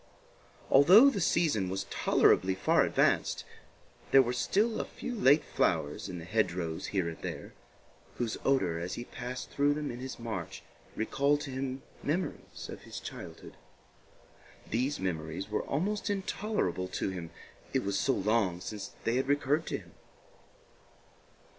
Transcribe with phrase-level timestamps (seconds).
[0.71, 3.45] Although the season was tolerably far advanced,
[4.09, 7.53] there were still a few late flowers in the hedge rows here and there,
[8.15, 10.63] whose odor as he passed through them in his march
[10.95, 13.55] recalled to him memories of his childhood.
[14.67, 17.29] These memories were almost intolerable to him,
[17.71, 19.93] it was so long since they had recurred to him.